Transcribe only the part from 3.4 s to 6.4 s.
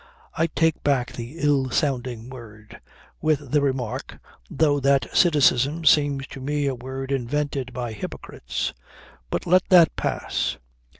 the remark, though, that cynicism seems